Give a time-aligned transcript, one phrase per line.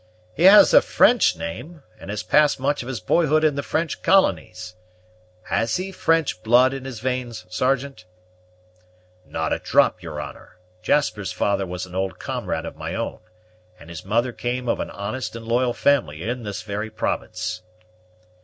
[0.33, 4.01] "He has a French name, and has passed much of his boyhood in the French
[4.01, 4.75] colonies;
[5.43, 8.05] has he French blood in his veins, Sergeant?"
[9.27, 10.57] "Not a drop, your honor.
[10.81, 13.19] Jasper's father was an old comrade of my own,
[13.79, 17.61] and his mother came of an honest and loyal family in this very province."